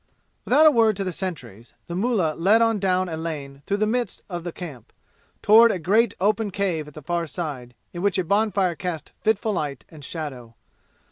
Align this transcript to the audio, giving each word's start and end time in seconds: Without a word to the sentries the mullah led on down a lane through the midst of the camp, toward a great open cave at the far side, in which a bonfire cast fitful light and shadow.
Without 0.45 0.65
a 0.65 0.71
word 0.71 0.95
to 0.95 1.03
the 1.03 1.11
sentries 1.11 1.75
the 1.85 1.93
mullah 1.95 2.33
led 2.33 2.59
on 2.59 2.79
down 2.79 3.07
a 3.07 3.15
lane 3.15 3.61
through 3.67 3.77
the 3.77 3.85
midst 3.85 4.23
of 4.29 4.43
the 4.43 4.51
camp, 4.51 4.91
toward 5.43 5.71
a 5.71 5.77
great 5.77 6.15
open 6.19 6.49
cave 6.49 6.87
at 6.87 6.95
the 6.95 7.03
far 7.03 7.27
side, 7.27 7.75
in 7.93 8.01
which 8.01 8.17
a 8.17 8.23
bonfire 8.23 8.73
cast 8.73 9.11
fitful 9.21 9.53
light 9.53 9.85
and 9.89 10.03
shadow. 10.03 10.55